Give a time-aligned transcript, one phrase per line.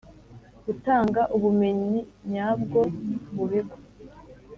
[0.65, 1.99] gutanga ubumenyi
[2.31, 2.79] nyabwo
[3.33, 3.75] mu bigo